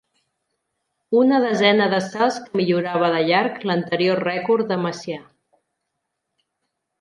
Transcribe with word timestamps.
Una 1.23 1.41
desena 1.43 1.85
de 1.91 1.99
salts 2.05 2.39
que 2.45 2.59
millorava 2.61 3.11
de 3.17 3.19
llarg 3.27 3.61
l'anterior 3.71 4.23
rècord 4.29 4.73
de 4.73 4.79
Macià. 4.87 5.21